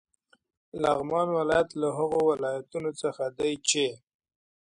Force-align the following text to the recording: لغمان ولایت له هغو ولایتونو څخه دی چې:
لغمان 0.81 1.27
ولایت 1.39 1.69
له 1.81 1.87
هغو 1.97 2.19
ولایتونو 2.31 2.91
څخه 3.01 3.23
دی 3.37 3.53
چې: 3.69 3.85